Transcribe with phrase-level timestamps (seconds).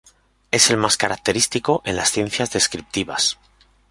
[0.49, 3.37] Es el más característico en las ciencias descriptivas.